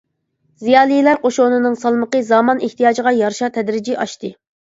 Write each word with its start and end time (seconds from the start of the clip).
زىيالىيلار 0.61 1.19
قوشۇنىنىڭ 1.25 1.75
سالمىقى 1.83 2.23
زامان 2.29 2.63
ئېھتىياجىغا 2.69 3.13
يارىشا 3.19 3.53
تەدرىجىي 3.59 4.01
ئاشتى. 4.07 4.35